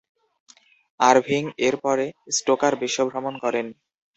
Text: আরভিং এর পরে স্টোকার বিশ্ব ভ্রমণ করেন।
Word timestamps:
আরভিং 0.99 1.43
এর 1.59 1.75
পরে 1.83 2.05
স্টোকার 2.37 2.73
বিশ্ব 2.81 2.99
ভ্রমণ 3.09 3.33
করেন। 3.43 3.65